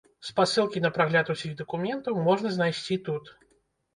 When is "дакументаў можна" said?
1.59-2.53